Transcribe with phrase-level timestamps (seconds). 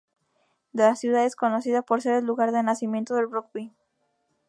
[0.73, 3.71] La ciudad es conocida por ser el lugar de nacimiento del rugby.